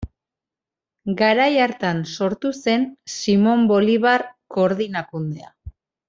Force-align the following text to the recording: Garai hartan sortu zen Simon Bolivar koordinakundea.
Garai 1.19 1.49
hartan 1.65 1.99
sortu 2.15 2.51
zen 2.63 2.85
Simon 3.19 3.67
Bolivar 3.73 4.25
koordinakundea. 4.57 5.53